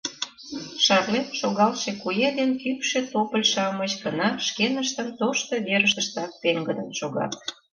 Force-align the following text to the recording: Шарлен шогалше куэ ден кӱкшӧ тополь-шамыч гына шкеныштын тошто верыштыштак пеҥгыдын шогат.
Шарлен 0.83 1.27
шогалше 1.39 1.91
куэ 2.01 2.29
ден 2.37 2.51
кӱкшӧ 2.61 2.99
тополь-шамыч 3.11 3.93
гына 4.03 4.27
шкеныштын 4.47 5.07
тошто 5.19 5.53
верыштыштак 5.67 6.31
пеҥгыдын 6.41 6.89
шогат. 6.99 7.31